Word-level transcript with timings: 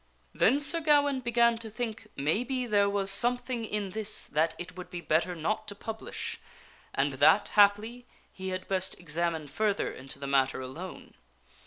Then 0.33 0.59
Sir 0.59 0.79
Gawaine 0.81 1.19
began 1.19 1.59
to 1.59 1.69
think 1.69 2.07
maybe 2.15 2.65
there 2.65 2.89
was 2.89 3.11
something 3.11 3.63
in 3.63 3.91
this 3.91 4.25
that 4.25 4.55
it 4.57 4.75
would 4.75 4.89
be 4.89 4.99
better 4.99 5.35
not 5.35 5.67
to 5.67 5.75
publish, 5.75 6.39
and 6.95 7.13
that, 7.13 7.49
haply, 7.49 8.07
he 8.33 8.49
had 8.49 8.67
best 8.67 8.95
ex 8.99 9.15
amine 9.15 9.47
further 9.47 9.91
into 9.91 10.17
the 10.17 10.25
matter 10.25 10.59
alone. 10.59 11.13